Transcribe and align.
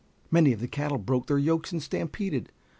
Many 0.31 0.51
of 0.51 0.61
the 0.61 0.67
cattle 0.67 0.97
broke 0.97 1.27
their 1.27 1.37
yokes 1.37 1.71
and 1.71 1.79
stampeded. 1.83 2.51